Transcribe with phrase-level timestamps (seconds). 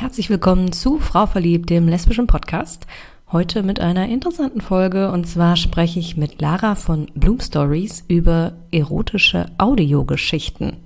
[0.00, 2.86] Herzlich willkommen zu Frau Verliebt, dem lesbischen Podcast.
[3.32, 8.52] Heute mit einer interessanten Folge und zwar spreche ich mit Lara von Bloom Stories über
[8.70, 10.76] erotische Audiogeschichten.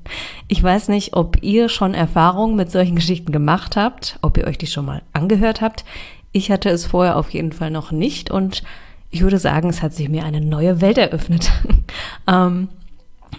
[0.49, 4.57] Ich weiß nicht, ob ihr schon Erfahrungen mit solchen Geschichten gemacht habt, ob ihr euch
[4.57, 5.85] die schon mal angehört habt.
[6.33, 8.63] Ich hatte es vorher auf jeden Fall noch nicht und
[9.11, 11.53] ich würde sagen, es hat sich mir eine neue Welt eröffnet.
[12.27, 12.71] ähm,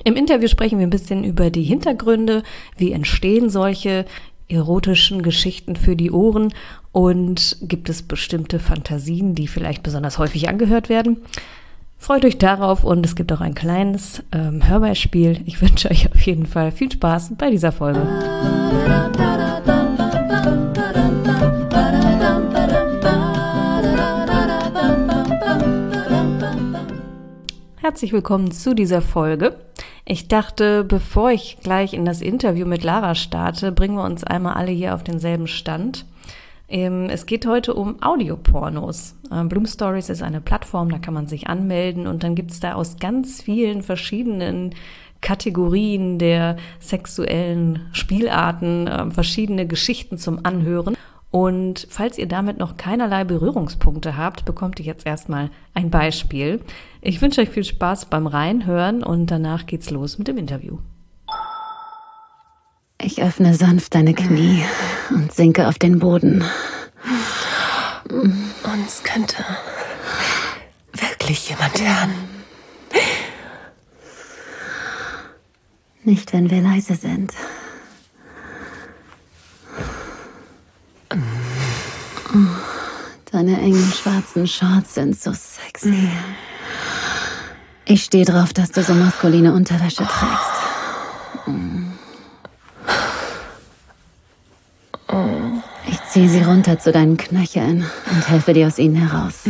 [0.04, 2.44] Im Interview sprechen wir ein bisschen über die Hintergründe,
[2.78, 4.06] wie entstehen solche
[4.54, 6.54] erotischen Geschichten für die Ohren
[6.92, 11.18] und gibt es bestimmte Fantasien, die vielleicht besonders häufig angehört werden.
[11.98, 15.40] Freut euch darauf und es gibt auch ein kleines ähm, Hörbeispiel.
[15.46, 18.02] Ich wünsche euch auf jeden Fall viel Spaß bei dieser Folge.
[27.78, 29.56] Herzlich willkommen zu dieser Folge.
[30.06, 34.56] Ich dachte, bevor ich gleich in das Interview mit Lara starte, bringen wir uns einmal
[34.56, 36.06] alle hier auf denselben Stand.
[36.68, 39.16] Ähm, es geht heute um Audiopornos.
[39.32, 42.60] Ähm, Bloom Stories ist eine Plattform, da kann man sich anmelden und dann gibt es
[42.60, 44.76] da aus ganz vielen verschiedenen
[45.22, 50.98] Kategorien der sexuellen Spielarten ähm, verschiedene Geschichten zum Anhören.
[51.34, 56.62] Und falls ihr damit noch keinerlei Berührungspunkte habt, bekommt ihr jetzt erstmal ein Beispiel.
[57.02, 60.78] Ich wünsche euch viel Spaß beim Reinhören und danach geht's los mit dem Interview.
[63.02, 64.64] Ich öffne sanft deine Knie
[65.10, 66.44] und sinke auf den Boden.
[68.12, 69.44] Uns könnte
[70.92, 72.14] wirklich jemand hören.
[76.04, 77.34] Nicht, wenn wir leise sind.
[83.32, 86.10] Deine engen schwarzen Shorts sind so sexy.
[87.86, 90.54] Ich stehe drauf, dass du so maskuline Unterwäsche trägst.
[95.88, 99.42] Ich ziehe sie runter zu deinen Knöcheln und helfe dir aus ihnen heraus.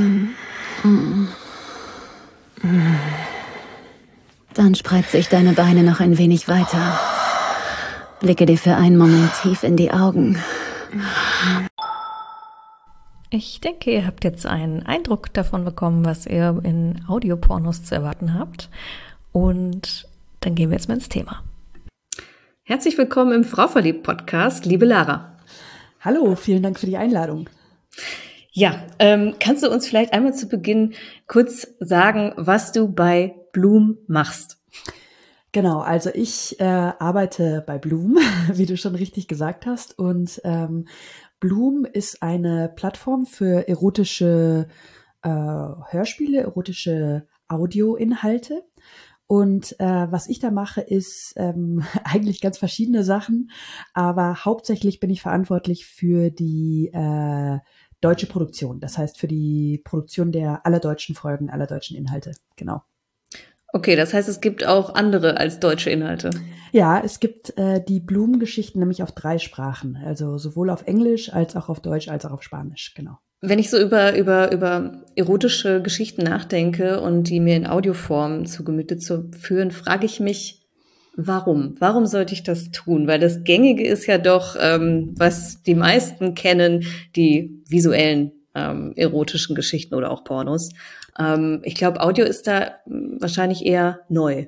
[4.54, 6.99] Dann spreize ich deine Beine noch ein wenig weiter.
[8.20, 10.38] Blicke dir für einen Moment tief in die Augen.
[13.36, 18.38] Ich denke, ihr habt jetzt einen Eindruck davon bekommen, was ihr in Audiopornos zu erwarten
[18.38, 18.70] habt.
[19.32, 20.08] Und
[20.42, 21.43] dann gehen wir jetzt mal ins Thema.
[22.61, 25.36] Herzlich willkommen im Frau verliebt Podcast, liebe Lara.
[26.02, 27.49] Hallo, vielen Dank für die Einladung.
[28.52, 30.93] Ja, ähm, kannst du uns vielleicht einmal zu Beginn
[31.26, 34.60] kurz sagen, was du bei Bloom machst?
[35.54, 38.17] Genau, also ich äh, arbeite bei Bloom,
[38.54, 40.88] wie du schon richtig gesagt hast, und ähm,
[41.43, 44.70] Bloom ist eine Plattform für erotische
[45.23, 48.64] äh, Hörspiele, erotische Audioinhalte.
[49.27, 53.52] Und äh, was ich da mache, ist ähm, eigentlich ganz verschiedene Sachen,
[53.93, 57.60] aber hauptsächlich bin ich verantwortlich für die äh,
[57.99, 58.80] deutsche Produktion.
[58.80, 62.31] Das heißt für die Produktion der aller deutschen Folgen, aller deutschen Inhalte.
[62.55, 62.83] Genau.
[63.76, 66.30] Okay, das heißt, es gibt auch andere als deutsche Inhalte.
[66.72, 71.56] Ja, es gibt äh, die Blumengeschichten nämlich auf drei Sprachen, also sowohl auf Englisch als
[71.56, 73.17] auch auf Deutsch als auch auf Spanisch, genau.
[73.42, 78.64] Wenn ich so über, über, über erotische Geschichten nachdenke und die mir in Audioform zu
[78.64, 80.61] Gemüte zu führen, frage ich mich,
[81.16, 81.76] warum?
[81.80, 83.08] Warum sollte ich das tun?
[83.08, 86.86] Weil das Gängige ist ja doch, ähm, was die meisten kennen,
[87.16, 90.69] die visuellen ähm, erotischen Geschichten oder auch Pornos.
[91.17, 94.47] Ähm, ich glaube, Audio ist da hm, wahrscheinlich eher neu.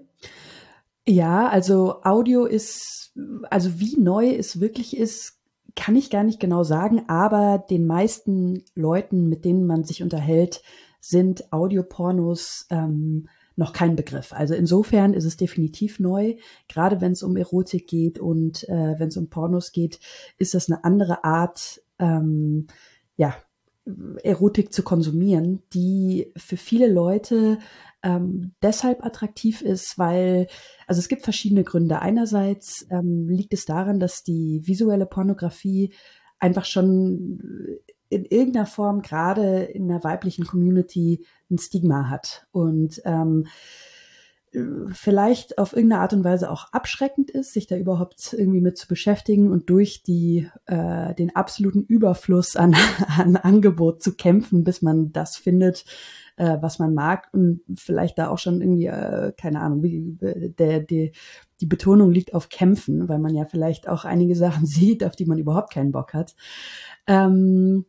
[1.07, 3.13] Ja, also Audio ist,
[3.49, 5.39] also wie neu es wirklich ist,
[5.75, 10.61] kann ich gar nicht genau sagen, aber den meisten Leuten, mit denen man sich unterhält,
[11.01, 14.33] sind Audiopornos ähm, noch kein Begriff.
[14.33, 16.35] Also insofern ist es definitiv neu.
[16.67, 19.99] Gerade wenn es um Erotik geht und äh, wenn es um Pornos geht,
[20.37, 22.67] ist das eine andere Art, ähm,
[23.15, 23.35] ja,
[24.23, 27.59] Erotik zu konsumieren, die für viele Leute
[28.01, 30.47] ähm, deshalb attraktiv ist, weil,
[30.87, 32.01] also es gibt verschiedene Gründe.
[32.01, 35.93] Einerseits ähm, liegt es daran, dass die visuelle Pornografie
[36.39, 43.47] einfach schon in irgendeiner Form gerade in der weiblichen Community ein Stigma hat und ähm,
[44.91, 48.87] vielleicht auf irgendeine Art und Weise auch abschreckend ist, sich da überhaupt irgendwie mit zu
[48.87, 52.75] beschäftigen und durch die äh, den absoluten Überfluss an,
[53.17, 55.85] an Angebot zu kämpfen, bis man das findet,
[56.37, 60.79] äh, was man mag und vielleicht da auch schon irgendwie äh, keine Ahnung, wie, der,
[60.79, 61.11] der
[61.61, 65.25] die Betonung liegt auf Kämpfen, weil man ja vielleicht auch einige Sachen sieht, auf die
[65.25, 66.35] man überhaupt keinen Bock hat.
[67.07, 67.85] Ähm,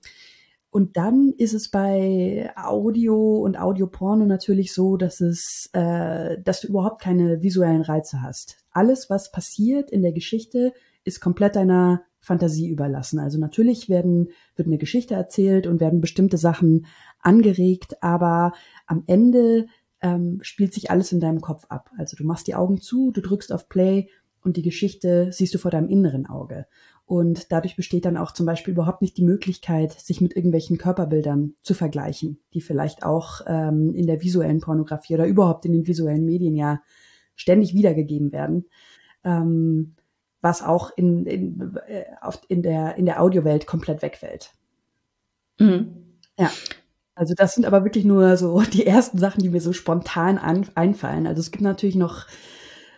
[0.76, 6.68] und dann ist es bei Audio und Audioporno natürlich so, dass es, äh, dass du
[6.68, 8.58] überhaupt keine visuellen Reize hast.
[8.72, 13.18] Alles, was passiert in der Geschichte, ist komplett deiner Fantasie überlassen.
[13.18, 16.84] Also natürlich werden, wird eine Geschichte erzählt und werden bestimmte Sachen
[17.20, 18.52] angeregt, aber
[18.86, 19.68] am Ende
[20.02, 21.90] ähm, spielt sich alles in deinem Kopf ab.
[21.96, 24.10] Also du machst die Augen zu, du drückst auf Play
[24.42, 26.66] und die Geschichte siehst du vor deinem inneren Auge.
[27.06, 31.54] Und dadurch besteht dann auch zum Beispiel überhaupt nicht die Möglichkeit, sich mit irgendwelchen Körperbildern
[31.62, 36.24] zu vergleichen, die vielleicht auch ähm, in der visuellen Pornografie oder überhaupt in den visuellen
[36.24, 36.82] Medien ja
[37.36, 38.66] ständig wiedergegeben werden.
[39.22, 39.94] Ähm,
[40.40, 42.04] was auch in, in, äh,
[42.48, 44.52] in, der, in der Audiowelt komplett wegfällt.
[45.58, 46.18] Mhm.
[46.38, 46.50] Ja.
[47.14, 50.66] Also das sind aber wirklich nur so die ersten Sachen, die mir so spontan an,
[50.74, 51.26] einfallen.
[51.26, 52.26] Also es gibt natürlich noch,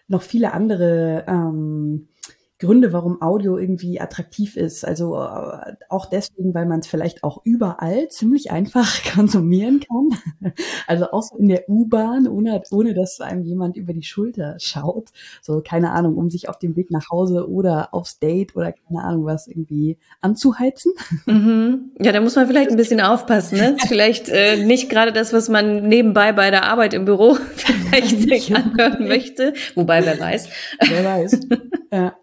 [0.09, 2.09] noch viele andere ähm,
[2.59, 4.85] Gründe, warum Audio irgendwie attraktiv ist.
[4.85, 10.55] Also äh, auch deswegen, weil man es vielleicht auch überall ziemlich einfach konsumieren kann.
[10.87, 15.11] Also auch so in der U-Bahn, ohne, ohne dass einem jemand über die Schulter schaut.
[15.41, 19.05] So, keine Ahnung, um sich auf dem Weg nach Hause oder aufs Date oder keine
[19.05, 20.93] Ahnung was irgendwie anzuheizen.
[21.27, 21.93] Mhm.
[22.01, 23.59] Ja, da muss man vielleicht ein bisschen aufpassen.
[23.59, 23.77] Ne?
[23.87, 27.37] vielleicht äh, nicht gerade das, was man nebenbei bei der Arbeit im Büro
[27.91, 29.55] vielleicht sich anhören möchte.
[29.75, 30.49] Wobei, wer weiß.
[30.89, 31.41] Wer weiß.
[31.91, 32.15] Ja.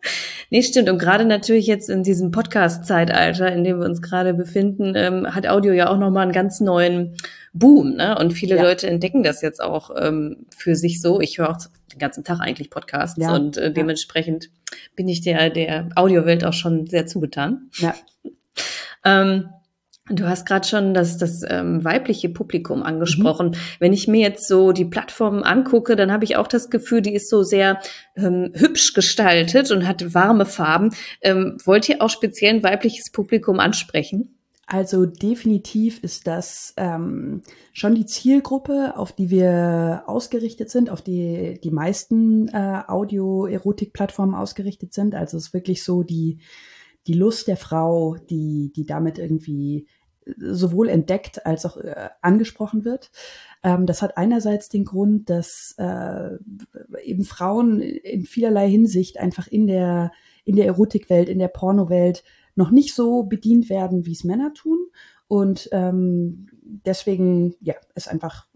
[0.51, 0.89] Nee, stimmt.
[0.89, 5.47] Und gerade natürlich jetzt in diesem Podcast-Zeitalter, in dem wir uns gerade befinden, ähm, hat
[5.47, 7.17] Audio ja auch nochmal einen ganz neuen
[7.51, 7.95] Boom.
[7.95, 8.15] Ne?
[8.15, 8.61] Und viele ja.
[8.61, 11.19] Leute entdecken das jetzt auch ähm, für sich so.
[11.19, 11.57] Ich höre auch
[11.91, 13.33] den ganzen Tag eigentlich Podcasts ja.
[13.33, 14.51] und äh, dementsprechend
[14.95, 17.71] bin ich der, der Audiowelt auch schon sehr zugetan.
[17.77, 17.95] Ja.
[19.03, 19.49] Ähm,
[20.07, 23.47] Du hast gerade schon das, das ähm, weibliche Publikum angesprochen.
[23.47, 23.55] Mhm.
[23.79, 27.15] Wenn ich mir jetzt so die Plattformen angucke, dann habe ich auch das Gefühl, die
[27.15, 27.79] ist so sehr
[28.15, 30.91] ähm, hübsch gestaltet und hat warme Farben.
[31.21, 34.37] Ähm, wollt ihr auch speziell ein weibliches Publikum ansprechen?
[34.67, 37.41] Also definitiv ist das ähm,
[37.73, 44.93] schon die Zielgruppe, auf die wir ausgerichtet sind, auf die die meisten äh, Audio-Erotik-Plattformen ausgerichtet
[44.93, 45.15] sind.
[45.15, 46.39] Also es ist wirklich so die
[47.07, 49.87] die Lust der Frau, die, die damit irgendwie
[50.37, 53.11] sowohl entdeckt als auch äh, angesprochen wird.
[53.63, 56.37] Ähm, das hat einerseits den Grund, dass äh,
[57.03, 60.11] eben Frauen in vielerlei Hinsicht einfach in der,
[60.43, 62.23] in der Erotikwelt, in der Pornowelt
[62.55, 64.87] noch nicht so bedient werden, wie es Männer tun.
[65.27, 68.47] Und ähm, deswegen, ja, ist einfach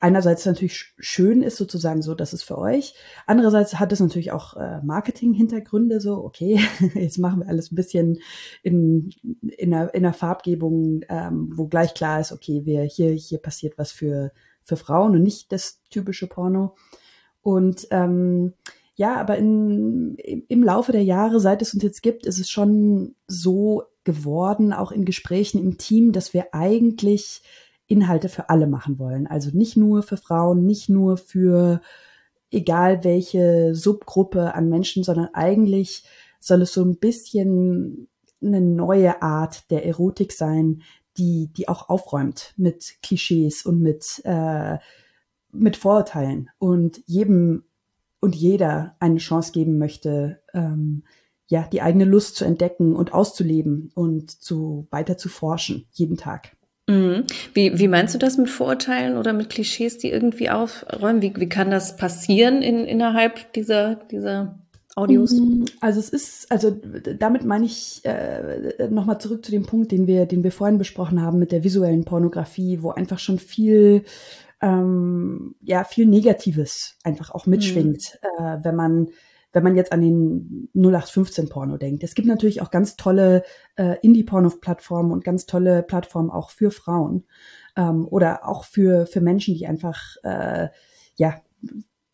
[0.00, 2.94] einerseits natürlich schön ist sozusagen so, dass es für euch.
[3.26, 6.60] Andererseits hat es natürlich auch äh, Marketing-Hintergründe, so, okay,
[6.94, 8.18] jetzt machen wir alles ein bisschen
[8.62, 13.38] in, in, einer, in einer Farbgebung, ähm, wo gleich klar ist, okay, wir, hier, hier
[13.38, 14.32] passiert was für,
[14.62, 16.76] für Frauen und nicht das typische Porno.
[17.42, 18.54] Und ähm,
[18.94, 23.14] ja, aber in, im Laufe der Jahre, seit es uns jetzt gibt, ist es schon
[23.26, 27.42] so geworden, auch in Gesprächen im Team, dass wir eigentlich
[27.88, 29.26] Inhalte für alle machen wollen.
[29.26, 31.80] Also nicht nur für Frauen, nicht nur für
[32.50, 36.04] egal welche Subgruppe an Menschen, sondern eigentlich
[36.40, 38.08] soll es so ein bisschen
[38.40, 40.82] eine neue Art der Erotik sein,
[41.16, 44.78] die, die auch aufräumt mit Klischees und mit, äh,
[45.50, 47.64] mit Vorurteilen und jedem
[48.20, 51.04] und jeder eine Chance geben möchte, ähm,
[51.46, 56.57] ja, die eigene Lust zu entdecken und auszuleben und zu weiter zu forschen, jeden Tag.
[56.88, 57.24] Mhm.
[57.52, 61.20] Wie, wie meinst du das mit Vorurteilen oder mit Klischees, die irgendwie aufräumen?
[61.20, 64.58] Wie, wie kann das passieren in, innerhalb dieser, dieser
[64.96, 65.32] Audios?
[65.32, 66.70] Mm, also es ist, also
[67.18, 71.20] damit meine ich äh, nochmal zurück zu dem Punkt, den wir, den wir vorhin besprochen
[71.20, 74.04] haben mit der visuellen Pornografie, wo einfach schon viel
[74.60, 78.44] ähm, ja viel Negatives einfach auch mitschwingt, mhm.
[78.44, 79.08] äh, wenn man
[79.52, 82.04] wenn man jetzt an den 0815 Porno denkt.
[82.04, 83.42] Es gibt natürlich auch ganz tolle
[83.76, 87.24] äh, Indie-Porno-Plattformen und ganz tolle Plattformen auch für Frauen
[87.76, 90.68] ähm, oder auch für, für Menschen, die einfach äh,
[91.16, 91.40] ja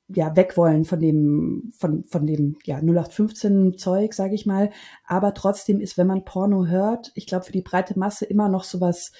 [0.09, 4.71] ja weg wollen von dem von von dem ja 0815 Zeug sage ich mal
[5.07, 8.65] aber trotzdem ist wenn man Porno hört ich glaube für die breite Masse immer noch
[8.65, 9.13] sowas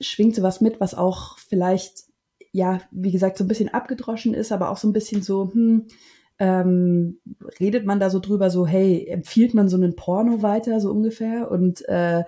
[0.00, 2.04] schwingt sowas mit was auch vielleicht
[2.52, 5.88] ja wie gesagt so ein bisschen abgedroschen ist aber auch so ein bisschen so hm,
[6.38, 7.18] ähm,
[7.60, 11.50] redet man da so drüber, so, hey, empfiehlt man so einen Porno weiter, so ungefähr?
[11.50, 12.24] Und äh,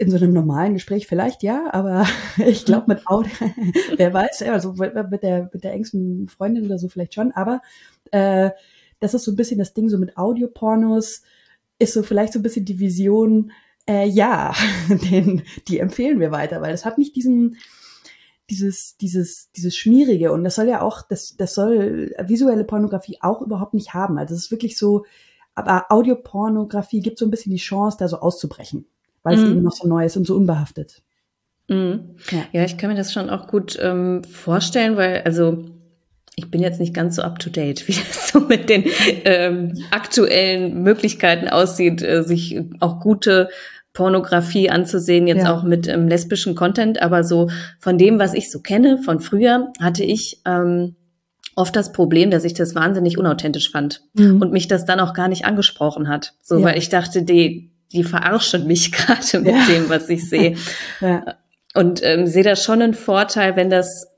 [0.00, 2.06] in so einem normalen Gespräch vielleicht ja, aber
[2.38, 3.30] ich glaube mit Audio,
[3.96, 7.60] wer weiß, also mit der, mit der engsten Freundin oder so vielleicht schon, aber
[8.10, 8.50] äh,
[8.98, 11.22] das ist so ein bisschen das Ding, so mit Audiopornos
[11.78, 13.52] ist so vielleicht so ein bisschen die Vision,
[13.86, 14.54] äh, ja,
[15.10, 17.58] den, die empfehlen wir weiter, weil es hat nicht diesen,
[18.50, 23.40] dieses, dieses, dieses Schmierige und das soll ja auch, das, das soll visuelle Pornografie auch
[23.40, 24.18] überhaupt nicht haben.
[24.18, 25.04] Also es ist wirklich so,
[25.54, 28.86] aber Audiopornografie gibt so ein bisschen die Chance, da so auszubrechen,
[29.22, 29.52] weil es mm.
[29.52, 31.02] eben noch so neu ist und so unbehaftet.
[31.68, 31.92] Mm.
[32.30, 32.44] Ja.
[32.52, 32.64] ja.
[32.64, 35.64] ich kann mir das schon auch gut ähm, vorstellen, weil also
[36.34, 38.84] ich bin jetzt nicht ganz so up to date, wie das so mit den
[39.24, 43.48] ähm, aktuellen Möglichkeiten aussieht, äh, sich auch gute
[43.92, 45.54] Pornografie anzusehen, jetzt ja.
[45.54, 49.72] auch mit ähm, lesbischen Content, aber so von dem, was ich so kenne von früher,
[49.80, 50.94] hatte ich ähm,
[51.56, 54.40] oft das Problem, dass ich das wahnsinnig unauthentisch fand mhm.
[54.40, 56.34] und mich das dann auch gar nicht angesprochen hat.
[56.42, 56.66] So, ja.
[56.66, 59.66] weil ich dachte, die, die verarschen mich gerade mit ja.
[59.66, 60.56] dem, was ich sehe.
[61.72, 64.08] Und ähm, sehe da schon einen Vorteil, wenn das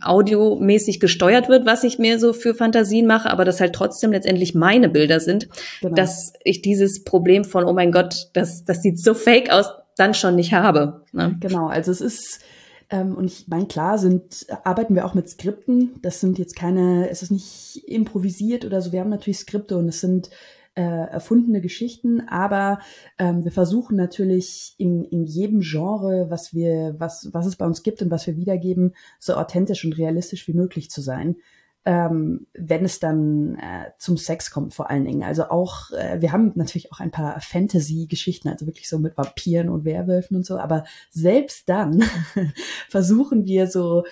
[0.00, 4.54] audiomäßig gesteuert wird, was ich mir so für Fantasien mache, aber das halt trotzdem letztendlich
[4.54, 5.48] meine Bilder sind,
[5.80, 5.94] genau.
[5.94, 9.66] dass ich dieses Problem von, oh mein Gott, das, das sieht so fake aus,
[9.96, 11.02] dann schon nicht habe.
[11.12, 11.36] Ne?
[11.40, 12.40] Genau, also es ist,
[12.90, 16.00] ähm, und ich meine, klar sind, arbeiten wir auch mit Skripten.
[16.02, 18.92] Das sind jetzt keine, es ist nicht improvisiert oder so.
[18.92, 20.30] Wir haben natürlich Skripte und es sind
[20.74, 22.80] äh, erfundene Geschichten, aber
[23.18, 27.82] ähm, wir versuchen natürlich in, in jedem Genre, was wir, was, was es bei uns
[27.82, 31.36] gibt und was wir wiedergeben, so authentisch und realistisch wie möglich zu sein.
[31.86, 35.22] Ähm, wenn es dann äh, zum Sex kommt vor allen Dingen.
[35.22, 39.68] Also auch, äh, wir haben natürlich auch ein paar Fantasy-Geschichten, also wirklich so mit Vampiren
[39.68, 42.02] und Werwölfen und so, aber selbst dann
[42.88, 44.04] versuchen wir so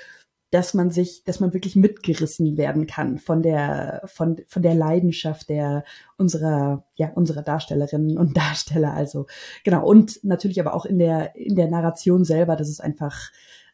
[0.52, 5.48] dass man sich, dass man wirklich mitgerissen werden kann von der, von, von der Leidenschaft
[5.48, 5.82] der
[6.18, 8.92] unserer, ja, unserer Darstellerinnen und Darsteller.
[8.92, 9.26] Also
[9.64, 9.84] genau.
[9.84, 13.30] Und natürlich aber auch in der, in der Narration selber, dass es einfach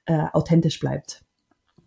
[0.07, 1.25] äh, authentisch bleibt.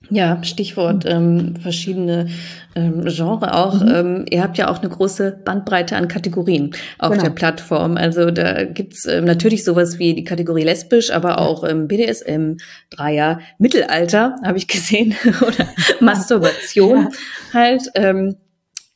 [0.10, 2.27] Ja, Stichwort ähm, verschiedene
[2.75, 3.81] ähm, Genre auch.
[3.81, 3.91] Mhm.
[3.93, 7.24] Ähm, ihr habt ja auch eine große Bandbreite an Kategorien auf genau.
[7.24, 7.98] der Plattform.
[7.98, 12.58] Also da gibt's ähm, natürlich sowas wie die Kategorie lesbisch, aber auch ähm, BDSM,
[12.89, 15.67] Dreier, Mittelalter, habe ich gesehen, oder
[16.00, 17.10] Masturbation ja.
[17.53, 17.84] halt.
[17.96, 18.36] Ähm,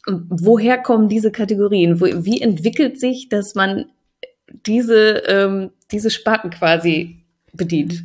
[0.07, 2.01] woher kommen diese Kategorien?
[2.01, 3.85] Wo, wie entwickelt sich, dass man
[4.65, 8.03] diese, ähm, diese Sparten quasi bedient?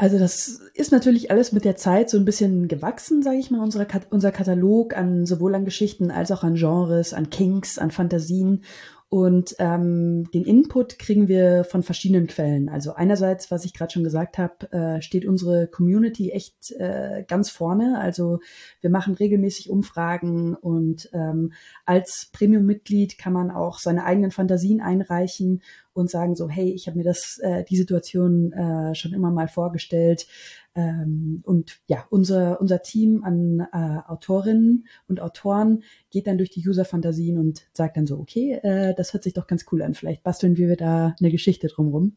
[0.00, 3.60] Also das ist natürlich alles mit der Zeit so ein bisschen gewachsen, sage ich mal,
[3.60, 8.62] unser, unser Katalog an sowohl an Geschichten als auch an Genres, an Kinks, an Fantasien.
[9.10, 12.68] Und ähm, den Input kriegen wir von verschiedenen Quellen.
[12.68, 17.48] Also einerseits, was ich gerade schon gesagt habe, äh, steht unsere Community echt äh, ganz
[17.48, 17.98] vorne.
[17.98, 18.40] Also
[18.82, 21.54] wir machen regelmäßig Umfragen und ähm,
[21.86, 25.62] als Premium-Mitglied kann man auch seine eigenen Fantasien einreichen
[25.94, 29.48] und sagen so, hey, ich habe mir das äh, die Situation äh, schon immer mal
[29.48, 30.26] vorgestellt.
[30.74, 36.66] Ähm, und ja, unser, unser Team an äh, Autorinnen und Autoren geht dann durch die
[36.66, 39.94] User-Fantasien und sagt dann so, okay, äh, das hört sich doch ganz cool an.
[39.94, 42.16] Vielleicht basteln wir da eine Geschichte drumrum.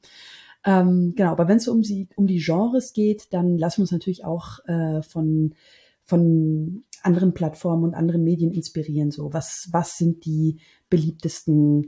[0.63, 3.91] Ähm, genau, aber wenn es um, die, um die Genres geht, dann lassen wir uns
[3.91, 5.55] natürlich auch äh, von,
[6.03, 9.11] von anderen Plattformen und anderen Medien inspirieren.
[9.11, 11.87] So, was, was sind die beliebtesten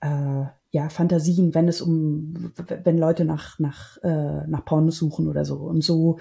[0.00, 2.52] äh, ja, Fantasien, wenn es um,
[2.84, 5.56] wenn Leute nach, nach, äh, nach Pornos suchen oder so.
[5.56, 6.18] Und so,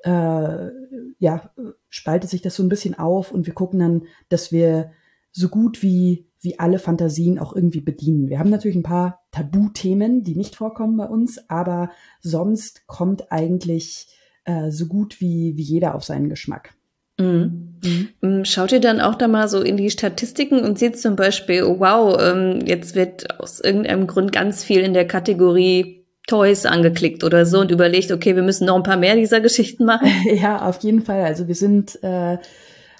[0.00, 0.68] äh,
[1.18, 1.50] ja,
[1.88, 4.92] spaltet sich das so ein bisschen auf und wir gucken dann, dass wir
[5.32, 8.28] so gut wie, wie alle Fantasien auch irgendwie bedienen.
[8.28, 11.90] Wir haben natürlich ein paar Tabuthemen, die nicht vorkommen bei uns, aber
[12.20, 14.08] sonst kommt eigentlich
[14.44, 16.77] äh, so gut wie, wie jeder auf seinen Geschmack.
[17.18, 17.68] Mhm.
[18.20, 18.44] Mhm.
[18.44, 21.78] Schaut ihr dann auch da mal so in die Statistiken und seht zum Beispiel, oh
[21.78, 27.46] wow, ähm, jetzt wird aus irgendeinem Grund ganz viel in der Kategorie Toys angeklickt oder
[27.46, 30.08] so und überlegt, okay, wir müssen noch ein paar mehr dieser Geschichten machen?
[30.34, 31.22] Ja, auf jeden Fall.
[31.22, 32.38] Also wir sind, äh,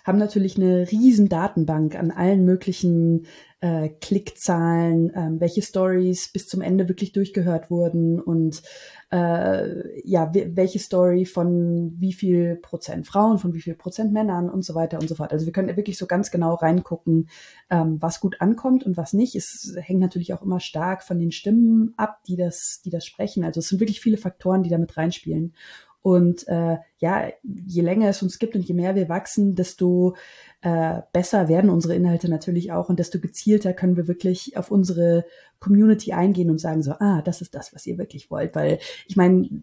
[0.04, 3.26] haben natürlich eine riesen Datenbank an allen möglichen
[3.60, 8.62] äh, Klickzahlen, äh, welche Stories bis zum Ende wirklich durchgehört wurden und
[9.10, 14.62] äh, ja, welche Story von wie viel Prozent Frauen, von wie viel Prozent Männern und
[14.62, 15.32] so weiter und so fort.
[15.32, 17.28] Also wir können wirklich so ganz genau reingucken,
[17.70, 19.34] ähm, was gut ankommt und was nicht.
[19.34, 23.44] Es hängt natürlich auch immer stark von den Stimmen ab, die das, die das sprechen.
[23.44, 25.54] Also es sind wirklich viele Faktoren, die damit reinspielen.
[26.02, 30.14] Und äh, ja, je länger es uns gibt und je mehr wir wachsen, desto
[30.62, 35.24] äh, besser werden unsere Inhalte natürlich auch und desto gezielter können wir wirklich auf unsere
[35.60, 38.54] Community eingehen und sagen so, ah, das ist das, was ihr wirklich wollt.
[38.54, 39.62] Weil ich meine,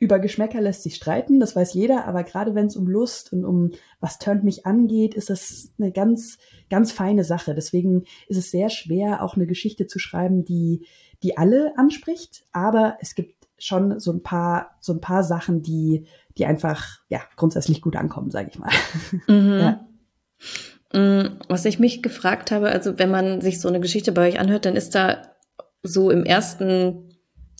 [0.00, 3.44] über Geschmäcker lässt sich streiten, das weiß jeder, aber gerade wenn es um Lust und
[3.44, 6.38] um was turnt mich angeht, ist das eine ganz,
[6.70, 7.54] ganz feine Sache.
[7.54, 10.86] Deswegen ist es sehr schwer, auch eine Geschichte zu schreiben, die,
[11.22, 16.06] die alle anspricht, aber es gibt schon so ein paar, so ein paar Sachen, die,
[16.36, 18.70] die einfach, ja, grundsätzlich gut ankommen, sage ich mal.
[19.28, 19.58] Mhm.
[19.58, 19.86] Ja.
[20.92, 24.40] Mm, was ich mich gefragt habe, also wenn man sich so eine Geschichte bei euch
[24.40, 25.22] anhört, dann ist da
[25.82, 27.09] so im ersten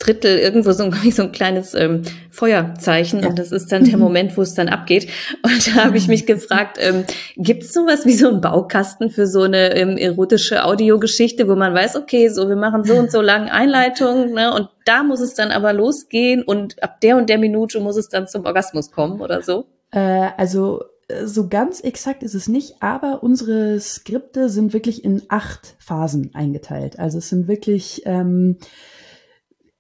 [0.01, 3.29] Drittel irgendwo so ein, so ein kleines ähm, Feuerzeichen ja.
[3.29, 5.09] und das ist dann der Moment, wo es dann abgeht.
[5.43, 7.05] Und da habe ich mich gefragt, ähm,
[7.37, 11.75] gibt es sowas wie so einen Baukasten für so eine ähm, erotische Audiogeschichte, wo man
[11.75, 15.35] weiß, okay, so wir machen so und so lange Einleitung ne, und da muss es
[15.35, 19.21] dann aber losgehen und ab der und der Minute muss es dann zum Orgasmus kommen
[19.21, 19.67] oder so?
[19.91, 25.23] Äh, also äh, so ganz exakt ist es nicht, aber unsere Skripte sind wirklich in
[25.29, 26.99] acht Phasen eingeteilt.
[26.99, 28.57] Also es sind wirklich ähm,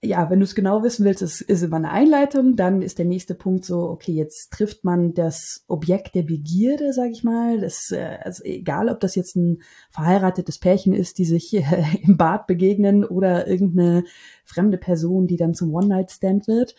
[0.02, 2.56] ja, wenn du es genau wissen willst, ist, ist immer eine Einleitung.
[2.56, 7.10] Dann ist der nächste Punkt so, okay, jetzt trifft man das Objekt der Begierde, sag
[7.10, 7.60] ich mal.
[7.60, 12.16] Das, äh, also egal, ob das jetzt ein verheiratetes Pärchen ist, die sich äh, im
[12.16, 14.04] Bad begegnen oder irgendeine
[14.50, 16.74] fremde Person, die dann zum One-Night-Stand wird.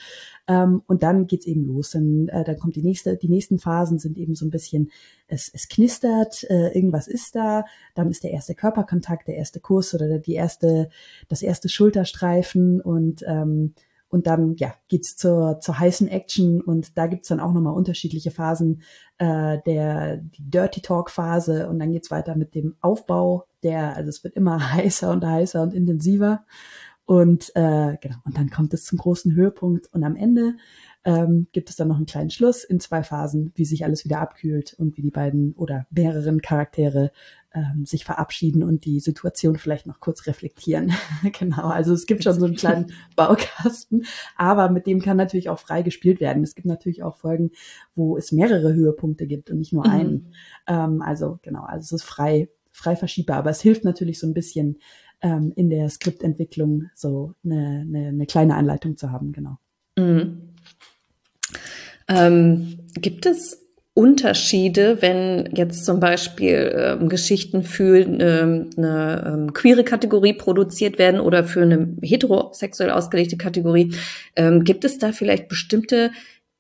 [0.48, 1.92] Ähm, und dann geht's eben los.
[1.92, 4.92] Dann, äh, dann kommt die nächste, die nächsten Phasen sind eben so ein bisschen,
[5.28, 9.94] es, es knistert, äh, irgendwas ist da, dann ist der erste Körperkontakt, der erste Kuss
[9.94, 10.90] oder die erste,
[11.30, 12.82] das erste Schulterstreifen.
[12.82, 13.74] Und ähm,
[14.12, 16.60] und dann ja geht's zur zur heißen Action.
[16.60, 18.82] Und da gibt's dann auch nochmal unterschiedliche Phasen
[19.18, 24.10] äh, der die Dirty Talk Phase und dann geht's weiter mit dem Aufbau der also
[24.10, 26.44] es wird immer heißer und heißer und intensiver
[27.06, 30.56] und äh, genau, und dann kommt es zum großen Höhepunkt und am Ende
[31.04, 34.20] ähm, gibt es dann noch einen kleinen Schluss in zwei Phasen, wie sich alles wieder
[34.20, 37.12] abkühlt und wie die beiden oder mehreren Charaktere
[37.54, 40.94] ähm, sich verabschieden und die Situation vielleicht noch kurz reflektieren.
[41.40, 44.06] genau, also es gibt schon so einen kleinen Baukasten,
[44.38, 46.44] aber mit dem kann natürlich auch frei gespielt werden.
[46.44, 47.52] Es gibt natürlich auch Folgen,
[47.96, 49.92] wo es mehrere Höhepunkte gibt und nicht nur mhm.
[49.92, 50.34] einen.
[50.68, 54.34] Ähm, also genau, also es ist frei frei verschiebbar, aber es hilft natürlich so ein
[54.34, 54.78] bisschen
[55.22, 59.58] ähm, in der Skriptentwicklung so eine, eine, eine kleine Anleitung zu haben, genau.
[59.98, 60.50] Mhm.
[62.08, 63.62] Ähm, gibt es
[63.94, 71.20] Unterschiede, wenn jetzt zum Beispiel ähm, Geschichten für ähm, eine ähm, queere Kategorie produziert werden
[71.20, 73.94] oder für eine heterosexuell ausgelegte Kategorie?
[74.36, 76.12] Ähm, gibt es da vielleicht bestimmte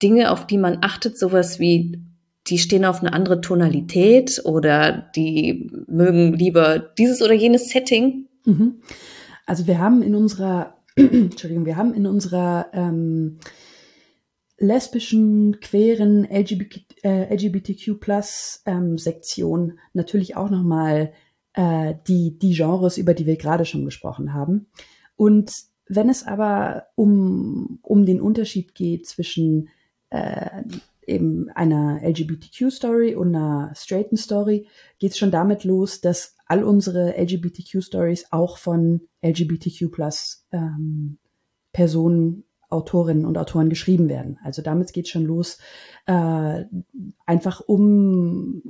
[0.03, 2.01] Dinge, auf die man achtet, sowas wie
[2.48, 8.27] die stehen auf eine andere Tonalität oder die mögen lieber dieses oder jenes Setting?
[8.45, 8.81] Mhm.
[9.45, 13.39] Also wir haben in unserer, Entschuldigung, wir haben in unserer ähm,
[14.57, 17.36] lesbischen, queeren LGBT, äh,
[18.65, 18.98] ähm,
[19.93, 21.13] natürlich auch nochmal
[21.53, 24.67] äh, die, die Genres, über die wir gerade schon gesprochen haben.
[25.15, 25.51] Und
[25.88, 29.69] wenn es aber um, um den Unterschied geht zwischen
[30.10, 30.63] äh,
[31.12, 34.67] eben einer LGBTQ-Story und einer straighten Story,
[35.00, 41.17] geht es schon damit los, dass all unsere LGBTQ-Stories auch von LGBTQ plus ähm,
[41.71, 44.39] Personen, Autorinnen und Autoren geschrieben werden.
[44.43, 45.60] Also damit geht schon los,
[46.06, 46.63] äh,
[47.26, 48.62] einfach um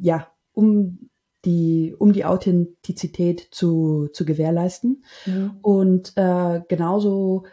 [0.00, 1.10] ja um
[1.44, 5.02] die um die Authentizität zu zu gewährleisten.
[5.26, 5.58] Mhm.
[5.62, 7.44] Und äh, genauso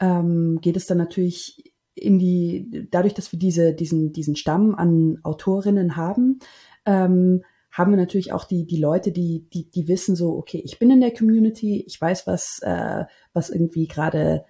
[0.00, 5.18] ähm, geht es dann natürlich in die dadurch, dass wir diese diesen diesen Stamm an
[5.22, 6.38] Autorinnen haben.
[6.86, 10.78] Ähm, haben wir natürlich auch die, die Leute, die, die, die wissen so, okay, ich
[10.78, 14.44] bin in der Community, ich weiß, was, äh, was irgendwie gerade,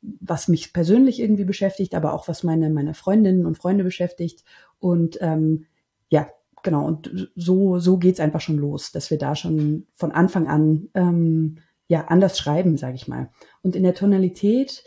[0.00, 4.44] was mich persönlich irgendwie beschäftigt, aber auch was meine, meine Freundinnen und Freunde beschäftigt.
[4.78, 5.66] Und ähm,
[6.08, 6.28] ja,
[6.62, 10.88] genau, und so, so geht's einfach schon los, dass wir da schon von Anfang an
[10.94, 13.30] ähm, ja anders schreiben, sage ich mal.
[13.62, 14.82] Und in der Tonalität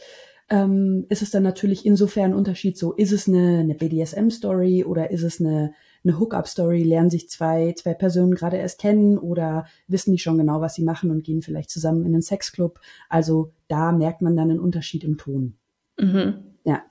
[0.50, 5.12] ähm, ist es dann natürlich insofern ein Unterschied, so ist es eine, eine BDSM-Story oder
[5.12, 5.74] ist es eine
[6.06, 10.62] eine Hookup-Story, lernen sich zwei, zwei Personen gerade erst kennen oder wissen die schon genau,
[10.62, 12.80] was sie machen und gehen vielleicht zusammen in einen Sexclub.
[13.10, 15.56] Also da merkt man dann einen Unterschied im Ton.
[16.00, 16.36] Mhm.
[16.64, 16.84] Ja.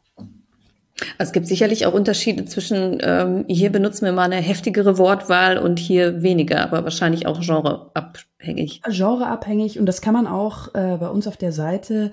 [1.18, 5.78] Es gibt sicherlich auch Unterschiede zwischen, ähm, hier benutzen wir mal eine heftigere Wortwahl und
[5.78, 8.82] hier weniger, aber wahrscheinlich auch genreabhängig.
[8.82, 12.12] Genreabhängig und das kann man auch äh, bei uns auf der Seite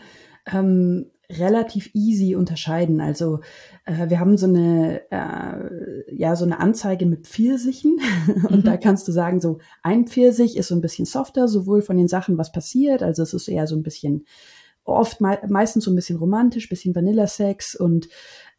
[0.52, 3.02] ähm, relativ easy unterscheiden.
[3.02, 3.40] Also
[3.86, 8.00] äh, wir haben so eine äh, ja so eine Anzeige mit Pfirsichen
[8.50, 8.64] und mhm.
[8.64, 12.08] da kannst du sagen so ein Pfirsich ist so ein bisschen softer, sowohl von den
[12.08, 14.26] Sachen, was passiert, also es ist eher so ein bisschen
[14.84, 18.10] oft me meistens so ein bisschen romantisch, bisschen Vanilla-Sex und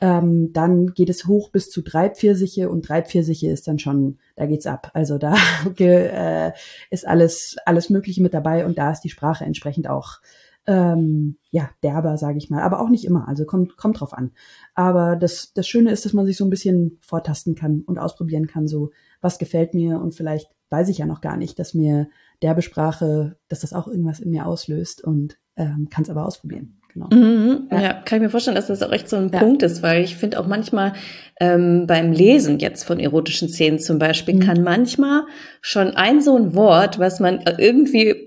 [0.00, 4.18] ähm, dann geht es hoch bis zu drei Pfirsiche und drei Pfirsiche ist dann schon,
[4.36, 4.90] da geht's ab.
[4.94, 5.36] Also da
[5.78, 6.52] äh,
[6.90, 10.20] ist alles alles Mögliche mit dabei und da ist die Sprache entsprechend auch
[10.66, 12.62] ähm, ja, derber, sage ich mal.
[12.62, 14.30] Aber auch nicht immer, also kommt, kommt drauf an.
[14.74, 18.46] Aber das, das Schöne ist, dass man sich so ein bisschen vortasten kann und ausprobieren
[18.46, 22.08] kann, so was gefällt mir und vielleicht weiß ich ja noch gar nicht, dass mir
[22.42, 26.80] derbe Sprache, dass das auch irgendwas in mir auslöst und ähm, kann es aber ausprobieren.
[26.92, 27.08] Genau.
[27.10, 27.80] Mhm, ja.
[27.80, 27.92] ja.
[27.94, 29.38] kann ich mir vorstellen, dass das auch echt so ein ja.
[29.38, 30.92] Punkt ist, weil ich finde auch manchmal
[31.40, 34.40] ähm, beim Lesen jetzt von erotischen Szenen zum Beispiel, mhm.
[34.40, 35.22] kann manchmal
[35.60, 38.21] schon ein so ein Wort, was man irgendwie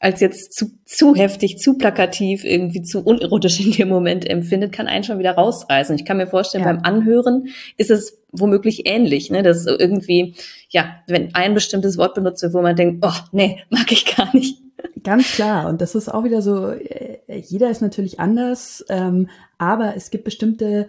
[0.00, 4.86] als jetzt zu, zu heftig, zu plakativ, irgendwie zu unerotisch in dem Moment empfindet, kann
[4.86, 5.96] einen schon wieder rausreißen.
[5.96, 6.72] Ich kann mir vorstellen, ja.
[6.72, 9.42] beim Anhören ist es womöglich ähnlich, ne?
[9.42, 10.34] dass irgendwie,
[10.70, 14.32] ja, wenn ein bestimmtes Wort benutzt wird, wo man denkt, oh, nee, mag ich gar
[14.34, 14.62] nicht.
[15.02, 15.68] Ganz klar.
[15.68, 20.24] Und das ist auch wieder so, äh, jeder ist natürlich anders, ähm, aber es gibt
[20.24, 20.88] bestimmte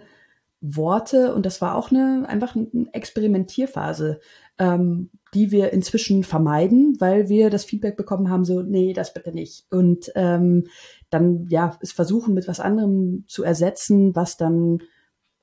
[0.60, 4.20] Worte und das war auch eine einfach eine Experimentierphase,
[4.58, 9.32] ähm, die wir inzwischen vermeiden, weil wir das Feedback bekommen haben, so, nee, das bitte
[9.32, 9.64] nicht.
[9.70, 10.66] Und ähm,
[11.08, 14.80] dann ja, es versuchen mit was anderem zu ersetzen, was dann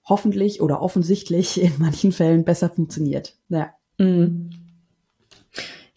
[0.04, 3.36] hoffentlich oder offensichtlich in manchen Fällen besser funktioniert.
[3.50, 3.72] Ja.
[3.98, 4.50] Mhm.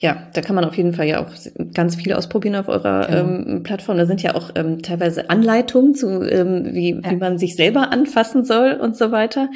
[0.02, 1.30] Ja, da kann man auf jeden Fall ja auch
[1.74, 3.20] ganz viel ausprobieren auf eurer genau.
[3.20, 3.98] ähm, Plattform.
[3.98, 7.10] Da sind ja auch ähm, teilweise Anleitungen zu, ähm, wie, ja.
[7.10, 9.50] wie man sich selber anfassen soll und so weiter.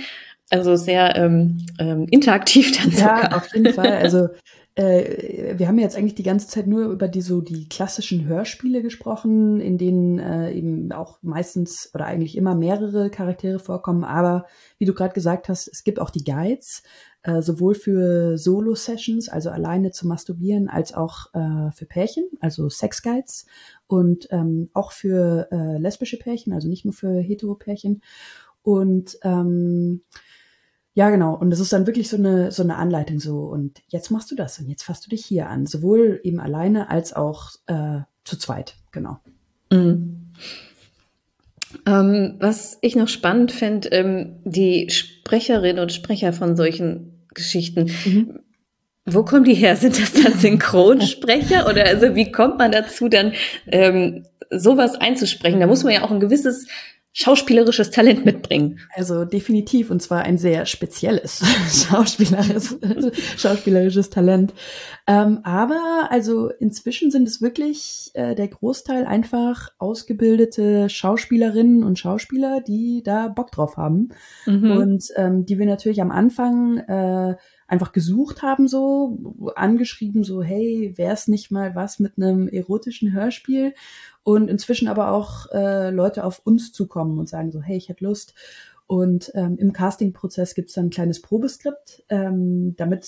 [0.51, 3.31] Also sehr ähm, ähm, interaktiv dann sogar.
[3.31, 3.99] Ja, auf jeden Fall.
[4.03, 4.29] Also
[4.77, 8.83] äh, wir haben jetzt eigentlich die ganze Zeit nur über die so die klassischen Hörspiele
[8.83, 14.03] gesprochen, in denen äh, eben auch meistens oder eigentlich immer mehrere Charaktere vorkommen.
[14.03, 14.47] Aber
[14.79, 16.83] wie du gerade gesagt hast, es gibt auch die Guides,
[17.23, 23.47] äh, sowohl für Solo-Sessions, also alleine zu masturbieren, als auch äh, für Pärchen, also Sex-Guides
[23.87, 28.03] und ähm, auch für äh, lesbische Pärchen, also nicht nur für hetero-Pärchen.
[28.63, 30.03] Und ähm,
[30.95, 31.35] ja, genau.
[31.35, 33.41] Und es ist dann wirklich so eine, so eine Anleitung so.
[33.41, 35.67] Und jetzt machst du das und jetzt fasst du dich hier an.
[35.67, 38.77] Sowohl eben alleine als auch äh, zu zweit.
[38.93, 39.19] Genau.
[39.73, 40.31] Mhm.
[41.87, 47.91] Ähm, was ich noch spannend finde, ähm, die Sprecherinnen und Sprecher von solchen Geschichten.
[48.05, 48.39] Mhm.
[49.05, 49.75] Wo kommen die her?
[49.75, 53.33] Sind das dann Synchronsprecher oder also wie kommt man dazu, dann
[53.67, 55.59] ähm, sowas einzusprechen?
[55.59, 56.69] Da muss man ja auch ein gewisses
[57.17, 58.81] schauspielerisches Talent mitbringen.
[58.93, 61.43] Also definitiv und zwar ein sehr spezielles
[61.89, 62.77] schauspielerisches,
[63.37, 64.53] schauspielerisches Talent.
[65.07, 72.61] Ähm, aber also inzwischen sind es wirklich äh, der Großteil einfach ausgebildete Schauspielerinnen und Schauspieler,
[72.61, 74.09] die da Bock drauf haben
[74.45, 74.73] mhm.
[74.73, 77.37] und ähm, die wir natürlich am Anfang äh,
[77.75, 83.75] einfach gesucht haben, so angeschrieben, so hey, wär's nicht mal was mit einem erotischen Hörspiel?
[84.25, 88.05] und inzwischen aber auch äh, Leute auf uns zukommen und sagen so, hey, ich hätte
[88.05, 88.35] Lust.
[88.87, 93.05] Und ähm, im Casting-Prozess gibt es dann ein kleines Probeskript, ähm, damit,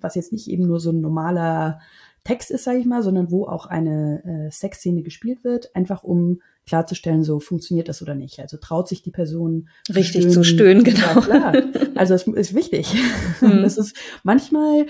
[0.00, 1.80] was jetzt nicht eben nur so ein normaler
[2.24, 6.42] Text ist, sage ich mal, sondern wo auch eine äh, Sexszene gespielt wird, einfach um
[6.68, 8.38] klarzustellen, so funktioniert das oder nicht.
[8.38, 11.14] Also traut sich die Person richtig zu stöhnen, zu stöhnen genau.
[11.14, 11.62] Ja, klar.
[11.94, 12.94] Also es ist wichtig.
[13.40, 13.62] Mhm.
[13.68, 14.86] Das ist manchmal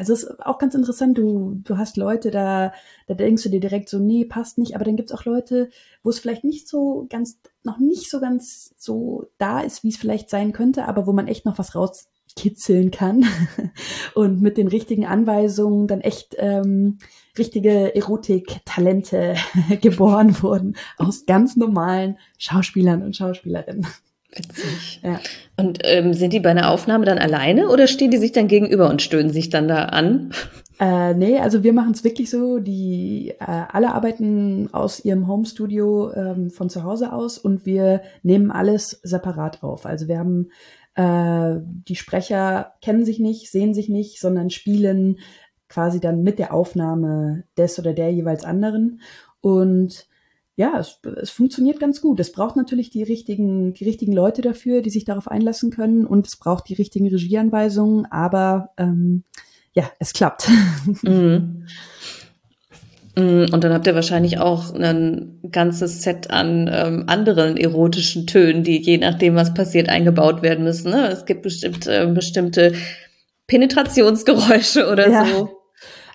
[0.00, 2.72] also es ist auch ganz interessant, du, du hast Leute, da,
[3.06, 5.68] da denkst du dir direkt so, nee, passt nicht, aber dann gibt es auch Leute,
[6.02, 9.98] wo es vielleicht nicht so ganz, noch nicht so ganz so da ist, wie es
[9.98, 11.74] vielleicht sein könnte, aber wo man echt noch was
[12.30, 13.24] rauskitzeln kann
[14.14, 16.98] und mit den richtigen Anweisungen dann echt ähm,
[17.38, 19.34] richtige Erotik-Talente
[19.80, 23.86] geboren wurden aus ganz normalen Schauspielern und Schauspielerinnen.
[24.32, 25.00] Witzig.
[25.02, 25.18] Ja.
[25.56, 28.88] Und ähm, sind die bei einer Aufnahme dann alleine oder stehen die sich dann gegenüber
[28.88, 30.32] und stöhnen sich dann da an?
[30.78, 36.12] Äh, nee, also wir machen es wirklich so, die äh, alle arbeiten aus ihrem Homestudio
[36.14, 39.84] ähm, von zu Hause aus und wir nehmen alles separat auf.
[39.84, 40.50] Also wir haben
[40.94, 45.18] äh, die Sprecher kennen sich nicht, sehen sich nicht, sondern spielen
[45.68, 49.00] quasi dann mit der Aufnahme des oder der jeweils anderen.
[49.40, 50.08] Und
[50.56, 52.20] ja, es, es funktioniert ganz gut.
[52.20, 56.26] Es braucht natürlich die richtigen, die richtigen Leute dafür, die sich darauf einlassen können und
[56.26, 59.24] es braucht die richtigen Regieanweisungen, aber ähm,
[59.72, 60.50] ja, es klappt.
[61.02, 61.66] Mhm.
[63.16, 63.46] mhm.
[63.52, 68.80] Und dann habt ihr wahrscheinlich auch ein ganzes Set an ähm, anderen erotischen Tönen, die
[68.80, 70.90] je nachdem, was passiert, eingebaut werden müssen.
[70.90, 71.08] Ne?
[71.08, 72.72] Es gibt bestimmt äh, bestimmte
[73.46, 75.26] Penetrationsgeräusche oder ja.
[75.26, 75.60] so.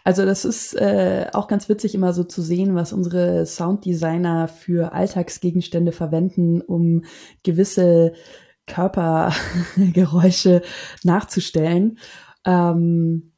[0.06, 4.94] Also das ist äh, auch ganz witzig immer so zu sehen, was unsere Sounddesigner für
[4.94, 7.06] Alltagsgegenstände verwenden, um
[7.44, 8.14] gewisse
[8.68, 10.62] Körpergeräusche
[11.04, 11.98] nachzustellen.
[12.46, 13.32] Ähm,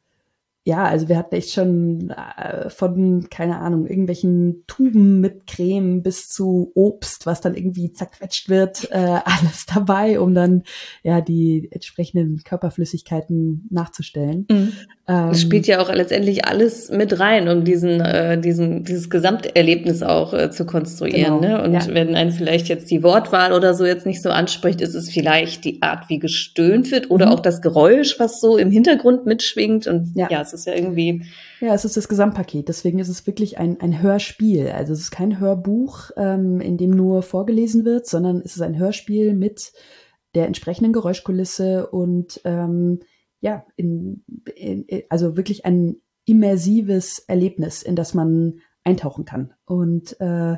[0.67, 6.27] ja, also wir hatten echt schon äh, von, keine Ahnung, irgendwelchen Tuben mit Creme bis
[6.27, 10.63] zu Obst, was dann irgendwie zerquetscht wird, äh, alles dabei, um dann
[11.03, 14.45] ja die entsprechenden Körperflüssigkeiten nachzustellen.
[14.51, 14.73] Mhm.
[15.07, 20.03] Ähm, es spielt ja auch letztendlich alles mit rein, um diesen, äh, diesen, dieses Gesamterlebnis
[20.03, 21.39] auch äh, zu konstruieren.
[21.39, 21.63] Genau, ne?
[21.63, 21.87] Und ja.
[21.93, 25.63] wenn einen vielleicht jetzt die Wortwahl oder so jetzt nicht so anspricht, ist es vielleicht
[25.63, 27.31] die Art, wie gestöhnt wird oder mhm.
[27.31, 29.87] auch das Geräusch, was so im Hintergrund mitschwingt.
[29.87, 31.23] Und ja, ja es ist ja irgendwie.
[31.61, 32.67] Ja, es ist das Gesamtpaket.
[32.67, 34.69] Deswegen ist es wirklich ein, ein Hörspiel.
[34.69, 38.77] Also es ist kein Hörbuch, ähm, in dem nur vorgelesen wird, sondern es ist ein
[38.77, 39.73] Hörspiel mit
[40.35, 42.99] der entsprechenden Geräuschkulisse und ähm,
[43.39, 44.23] ja, in,
[44.55, 49.53] in, also wirklich ein immersives Erlebnis, in das man eintauchen kann.
[49.65, 50.57] Und äh,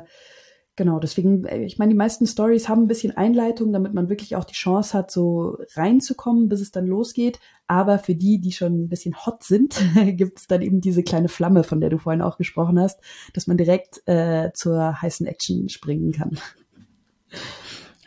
[0.80, 4.34] genau, deswegen, äh, ich meine, die meisten Stories haben ein bisschen Einleitung, damit man wirklich
[4.34, 7.38] auch die Chance hat, so reinzukommen, bis es dann losgeht.
[7.66, 9.78] Aber für die, die schon ein bisschen hot sind,
[10.16, 12.98] gibt es dann eben diese kleine Flamme, von der du vorhin auch gesprochen hast,
[13.34, 16.38] dass man direkt äh, zur heißen Action springen kann.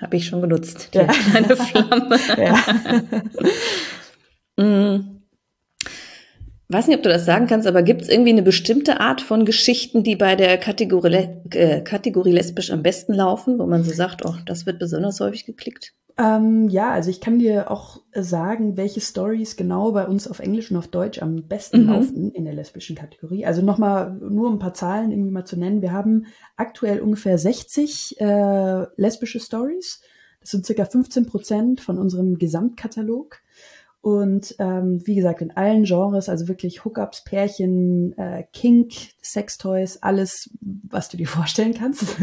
[0.01, 1.05] Habe ich schon benutzt, die ja.
[1.05, 2.17] kleine Flamme.
[4.57, 5.22] mm.
[6.69, 9.45] Weiß nicht, ob du das sagen kannst, aber gibt es irgendwie eine bestimmte Art von
[9.45, 14.25] Geschichten, die bei der Kategorie, äh, Kategorie lesbisch am besten laufen, wo man so sagt,
[14.25, 15.93] oh, das wird besonders häufig geklickt?
[16.17, 20.69] Ähm, ja, also ich kann dir auch sagen, welche Stories genau bei uns auf Englisch
[20.69, 21.89] und auf Deutsch am besten mhm.
[21.89, 23.45] laufen in der lesbischen Kategorie.
[23.45, 25.81] Also nochmal nur ein paar Zahlen irgendwie mal zu nennen.
[25.81, 30.01] Wir haben aktuell ungefähr 60 äh, lesbische Stories.
[30.39, 33.39] Das sind circa 15 Prozent von unserem Gesamtkatalog.
[34.03, 40.49] Und ähm, wie gesagt, in allen Genres, also wirklich Hookups, Pärchen, äh, Kink, Sextoys, alles,
[40.59, 42.17] was du dir vorstellen kannst.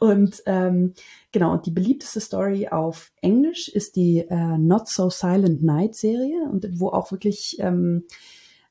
[0.00, 0.94] und ähm,
[1.30, 6.42] genau, und die beliebteste Story auf Englisch ist die äh, Not So Silent Night Serie
[6.50, 8.02] und wo auch wirklich ähm,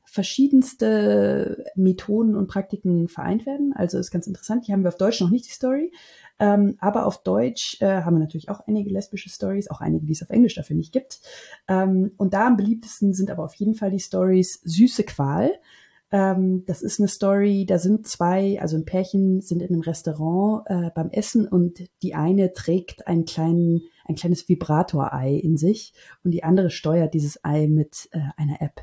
[0.04, 3.72] verschiedenste Methoden und Praktiken vereint werden.
[3.74, 4.68] Also ist ganz interessant.
[4.68, 5.94] Die haben wir auf Deutsch noch nicht die Story,
[6.40, 10.14] ähm, aber auf Deutsch äh, haben wir natürlich auch einige lesbische Stories, auch einige, die
[10.14, 11.22] es auf Englisch dafür nicht gibt.
[11.68, 15.52] Ähm, und da am beliebtesten sind aber auf jeden Fall die Stories Süße Qual.
[16.12, 20.64] Ähm, das ist eine Story, da sind zwei, also ein Pärchen sind in einem Restaurant
[20.68, 25.94] äh, beim Essen und die eine trägt einen kleinen, ein kleines Vibratorei in sich
[26.24, 28.82] und die andere steuert dieses Ei mit äh, einer App.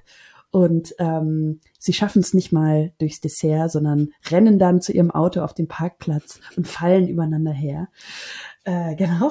[0.52, 5.40] Und ähm, sie schaffen es nicht mal durchs Dessert, sondern rennen dann zu ihrem Auto
[5.40, 7.88] auf den Parkplatz und fallen übereinander her.
[8.64, 9.30] Äh, genau.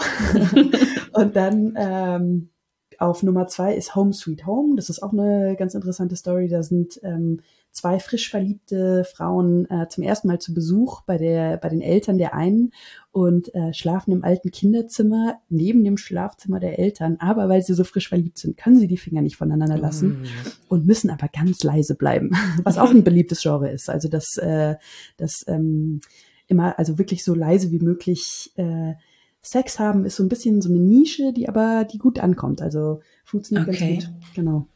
[1.14, 2.50] und dann ähm,
[2.98, 4.76] auf Nummer zwei ist Home Sweet Home.
[4.76, 6.48] Das ist auch eine ganz interessante Story.
[6.48, 11.58] Da sind ähm, zwei frisch verliebte Frauen äh, zum ersten Mal zu Besuch bei der
[11.58, 12.72] bei den Eltern der einen
[13.12, 17.18] und äh, schlafen im alten Kinderzimmer neben dem Schlafzimmer der Eltern.
[17.20, 20.26] Aber weil sie so frisch verliebt sind, können sie die Finger nicht voneinander lassen mm.
[20.70, 22.32] und müssen aber ganz leise bleiben,
[22.64, 23.90] was auch ein beliebtes Genre ist.
[23.90, 24.76] Also das äh,
[25.18, 26.02] das ähm,
[26.48, 28.94] immer also wirklich so leise wie möglich äh,
[29.42, 32.62] Sex haben ist so ein bisschen so eine Nische, die aber die gut ankommt.
[32.62, 33.96] Also funktioniert okay.
[33.96, 34.14] ganz gut.
[34.36, 34.68] Genau.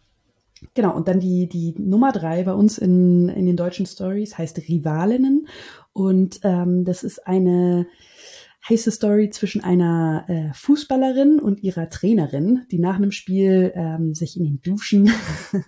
[0.73, 4.58] Genau, und dann die, die Nummer drei bei uns in, in den deutschen Stories heißt
[4.58, 5.47] Rivalinnen.
[5.93, 7.88] Und ähm, das ist eine
[8.67, 14.38] heiße Story zwischen einer äh, Fußballerin und ihrer Trainerin, die nach einem Spiel ähm, sich
[14.38, 15.12] in den Duschen,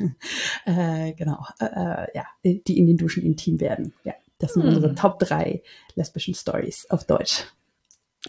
[0.65, 3.93] äh, genau, äh, äh, ja, die in den Duschen intim werden.
[4.03, 4.69] Ja, das sind hm.
[4.69, 5.61] unsere Top drei
[5.95, 7.45] lesbischen Stories auf Deutsch.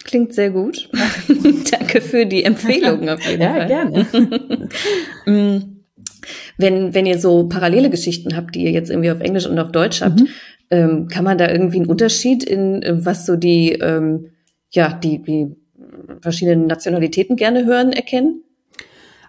[0.04, 0.90] Klingt sehr gut.
[1.70, 3.70] Danke für die Empfehlung auf jeden ja, Fall.
[3.70, 4.68] Ja, gerne.
[6.56, 9.72] Wenn, wenn ihr so parallele Geschichten habt, die ihr jetzt irgendwie auf Englisch und auf
[9.72, 10.28] Deutsch habt, mhm.
[10.70, 14.30] ähm, kann man da irgendwie einen Unterschied in, äh, was so die, ähm,
[14.70, 15.56] ja, die, die
[16.20, 18.42] verschiedenen Nationalitäten gerne hören, erkennen?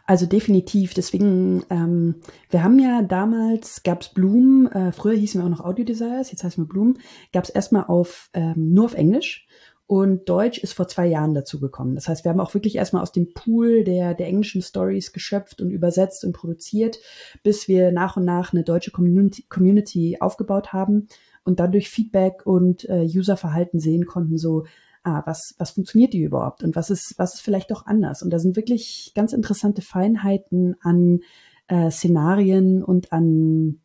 [0.10, 0.96] Also definitiv.
[0.96, 2.16] Deswegen, ähm,
[2.50, 6.44] wir haben ja damals, gab's Bloom, äh, früher hießen wir auch noch Audio Desires, jetzt
[6.44, 6.98] heißen wir Bloom,
[7.32, 9.46] gab's erstmal auf ähm, nur auf Englisch.
[9.90, 11.96] Und Deutsch ist vor zwei Jahren dazu gekommen.
[11.96, 15.62] Das heißt, wir haben auch wirklich erstmal aus dem Pool der, der englischen Stories geschöpft
[15.62, 17.00] und übersetzt und produziert,
[17.42, 21.08] bis wir nach und nach eine deutsche Community, Community aufgebaut haben
[21.44, 24.66] und dadurch Feedback und äh, Userverhalten sehen konnten, so,
[25.02, 28.22] ah, was, was funktioniert die überhaupt und was ist, was ist vielleicht doch anders?
[28.22, 31.22] Und da sind wirklich ganz interessante Feinheiten an
[31.68, 33.80] äh, Szenarien und an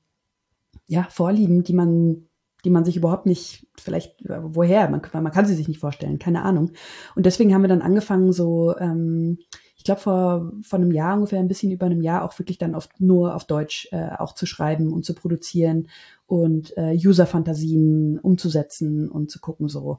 [0.87, 2.29] ja, Vorlieben, die man
[2.65, 6.43] die man sich überhaupt nicht, vielleicht, woher, man, man kann sie sich nicht vorstellen, keine
[6.43, 6.73] Ahnung.
[7.15, 9.39] Und deswegen haben wir dann angefangen, so, ähm,
[9.77, 12.75] ich glaube, vor, vor einem Jahr, ungefähr ein bisschen über einem Jahr, auch wirklich dann
[12.75, 15.89] oft nur auf Deutsch äh, auch zu schreiben und zu produzieren
[16.27, 19.99] und äh, User-Fantasien umzusetzen und zu gucken, so,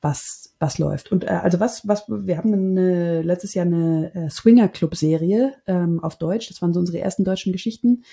[0.00, 1.10] was, was läuft.
[1.10, 6.16] Und äh, also was, was, wir haben eine, letztes Jahr eine äh, Swinger-Club-Serie ähm, auf
[6.16, 8.04] Deutsch, das waren so unsere ersten deutschen Geschichten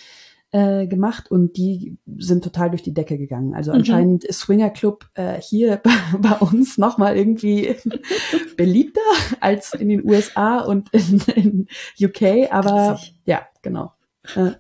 [0.54, 3.56] äh, gemacht und die sind total durch die Decke gegangen.
[3.56, 3.80] Also mhm.
[3.80, 5.82] anscheinend ist Swinger Club äh, hier
[6.20, 7.76] bei uns nochmal irgendwie
[8.56, 9.02] beliebter
[9.40, 11.68] als in den USA und in, in
[12.00, 13.20] UK, aber Witzig.
[13.26, 13.94] ja, genau.
[14.36, 14.52] Äh,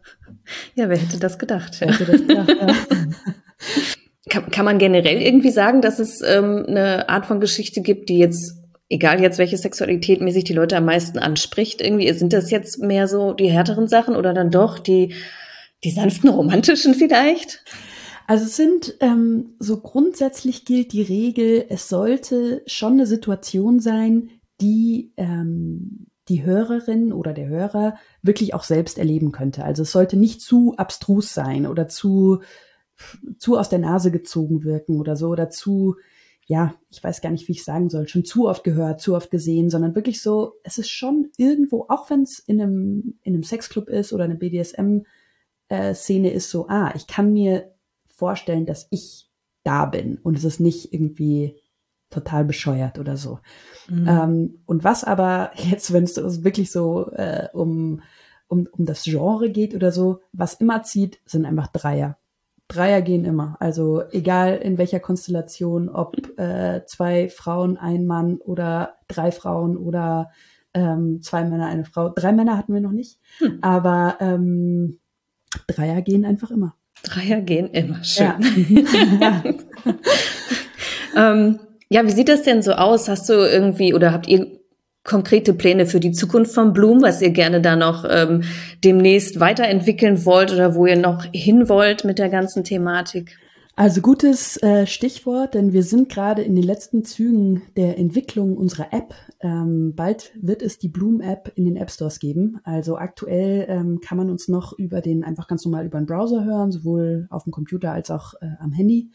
[0.74, 1.80] ja, wer hätte das gedacht?
[1.80, 2.76] Wer hätte das gedacht ja.
[4.30, 8.18] kann, kann man generell irgendwie sagen, dass es ähm, eine Art von Geschichte gibt, die
[8.18, 8.58] jetzt
[8.90, 13.08] egal jetzt welche Sexualität mäßig die Leute am meisten anspricht, irgendwie sind das jetzt mehr
[13.08, 15.14] so die härteren Sachen oder dann doch die
[15.84, 17.64] die sanften romantischen vielleicht?
[18.28, 24.30] Also es sind ähm, so grundsätzlich gilt die Regel, es sollte schon eine Situation sein,
[24.62, 29.66] die ähm, die Hörerin oder der Hörer wirklich auch selbst erleben könnte.
[29.66, 32.42] Also es sollte nicht zu abstrus sein oder zu
[33.38, 35.96] zu aus der Nase gezogen wirken oder so oder zu
[36.46, 39.32] ja, ich weiß gar nicht, wie ich sagen soll, schon zu oft gehört, zu oft
[39.32, 43.44] gesehen, sondern wirklich so, es ist schon irgendwo, auch wenn es in einem, in einem
[43.44, 45.04] Sexclub ist oder einem BDSM
[45.74, 47.72] äh, Szene ist so, ah, ich kann mir
[48.08, 49.30] vorstellen, dass ich
[49.64, 51.56] da bin und es ist nicht irgendwie
[52.10, 53.40] total bescheuert oder so.
[53.90, 54.08] Mhm.
[54.08, 58.02] Ähm, und was aber jetzt, wenn es wirklich so äh, um,
[58.48, 62.18] um, um das Genre geht oder so, was immer zieht, sind einfach Dreier.
[62.68, 63.58] Dreier gehen immer.
[63.60, 70.30] Also egal in welcher Konstellation, ob äh, zwei Frauen, ein Mann oder drei Frauen oder
[70.74, 72.10] ähm, zwei Männer, eine Frau.
[72.10, 73.60] Drei Männer hatten wir noch nicht, hm.
[73.62, 75.00] aber ähm,
[75.68, 76.76] Dreier gehen einfach immer.
[77.04, 78.34] Dreier gehen immer, schön.
[79.20, 79.44] Ja.
[81.32, 83.10] ähm, ja, wie sieht das denn so aus?
[83.10, 84.48] Hast du irgendwie oder habt ihr
[85.04, 88.44] konkrete Pläne für die Zukunft von Bloom, was ihr gerne da noch ähm,
[88.84, 93.38] demnächst weiterentwickeln wollt oder wo ihr noch hin wollt mit der ganzen Thematik?
[93.76, 98.94] Also gutes äh, Stichwort, denn wir sind gerade in den letzten Zügen der Entwicklung unserer
[98.94, 99.16] App.
[99.40, 102.60] Ähm, bald wird es die Bloom-App in den App Stores geben.
[102.66, 106.46] Also aktuell ähm, kann man uns noch über den einfach ganz normal über den Browser
[106.46, 109.10] hören, sowohl auf dem Computer als auch äh, am Handy.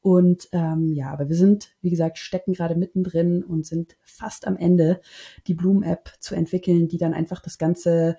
[0.00, 4.56] Und ähm, ja, aber wir sind, wie gesagt, stecken gerade mittendrin und sind fast am
[4.56, 5.00] Ende,
[5.46, 8.16] die Bloom-App zu entwickeln, die dann einfach das ganze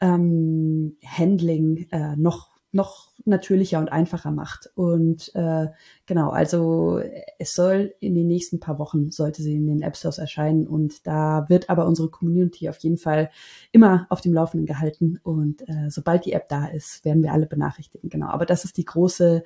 [0.00, 4.70] ähm, Handling äh, noch noch natürlicher und einfacher macht.
[4.74, 5.68] Und äh,
[6.06, 7.00] genau, also
[7.38, 10.66] es soll in den nächsten paar Wochen, sollte sie in den App Stores erscheinen.
[10.66, 13.30] Und da wird aber unsere Community auf jeden Fall
[13.72, 15.20] immer auf dem Laufenden gehalten.
[15.22, 18.10] Und äh, sobald die App da ist, werden wir alle benachrichtigen.
[18.10, 19.44] Genau, aber das ist die große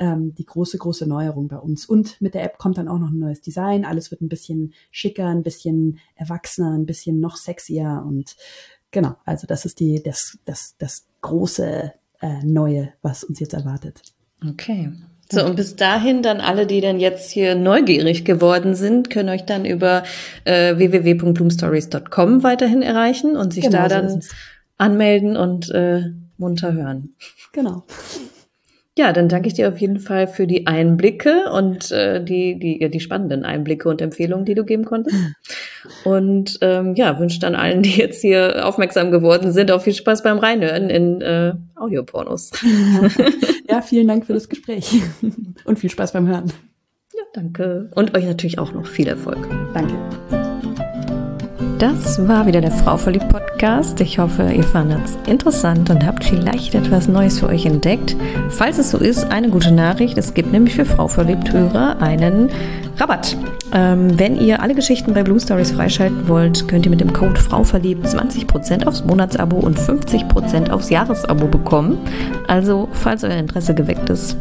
[0.00, 1.84] ähm, die große, große Neuerung bei uns.
[1.84, 3.84] Und mit der App kommt dann auch noch ein neues Design.
[3.84, 8.36] Alles wird ein bisschen schicker, ein bisschen erwachsener, ein bisschen noch sexier und
[8.90, 14.00] genau, also das ist die, das, das, das große äh, Neue, was uns jetzt erwartet.
[14.46, 14.92] Okay.
[15.30, 19.44] So, und bis dahin dann alle, die dann jetzt hier neugierig geworden sind, können euch
[19.44, 20.04] dann über
[20.44, 24.28] äh, www.bloomstories.com weiterhin erreichen und sich genau, da dann so
[24.78, 27.10] anmelden und äh, munter hören.
[27.52, 27.84] Genau.
[28.98, 32.82] Ja, dann danke ich dir auf jeden Fall für die Einblicke und äh, die, die,
[32.82, 35.16] ja, die spannenden Einblicke und Empfehlungen, die du geben konntest.
[36.02, 40.24] Und ähm, ja, wünsche dann allen, die jetzt hier aufmerksam geworden sind, auch viel Spaß
[40.24, 42.50] beim Reinhören in äh, Audiopornos.
[43.70, 45.02] Ja, vielen Dank für das Gespräch
[45.66, 46.50] und viel Spaß beim Hören.
[47.14, 47.90] Ja, danke.
[47.94, 49.46] Und euch natürlich auch noch viel Erfolg.
[49.74, 49.94] Danke.
[51.78, 54.00] Das war wieder der Frau verliebt Podcast.
[54.00, 58.16] Ich hoffe, ihr fandet es interessant und habt vielleicht etwas Neues für euch entdeckt.
[58.48, 60.18] Falls es so ist, eine gute Nachricht.
[60.18, 62.50] Es gibt nämlich für Frau verliebt Hörer einen
[62.96, 63.36] Rabatt.
[63.72, 67.38] Ähm, wenn ihr alle Geschichten bei Blue Stories freischalten wollt, könnt ihr mit dem Code
[67.38, 71.98] Frau verliebt 20% aufs Monatsabo und 50% aufs Jahresabo bekommen.
[72.48, 74.36] Also, falls euer Interesse geweckt ist,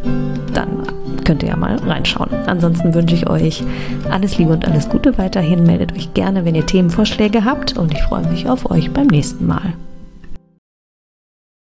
[0.56, 0.88] dann
[1.28, 2.30] könnt ihr ja mal reinschauen.
[2.46, 3.62] Ansonsten wünsche ich euch
[4.10, 5.64] alles Liebe und alles Gute weiterhin.
[5.64, 9.46] Meldet euch gerne, wenn ihr Themenvorschläge habt und ich freue mich auf euch beim nächsten
[9.46, 9.74] Mal.